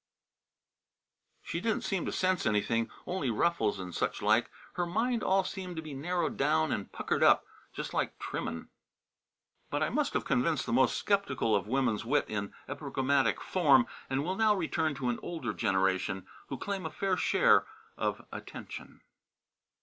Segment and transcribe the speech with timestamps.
[1.43, 4.49] "She didn't seem to sense anything, only ruffles and such like.
[4.73, 8.69] Her mind all seemed to be narrowed down and puckered up, just like trimmin'."
[9.69, 14.23] But I must have convinced the most sceptical of woman's wit in epigrammatic form, and
[14.23, 19.01] will now return to an older generation, who claim a fair share of attention.